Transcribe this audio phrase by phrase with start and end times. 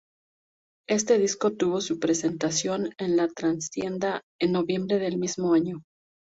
[0.89, 5.83] Este disco tuvo su presentación en La Trastienda, en noviembre del mismo año.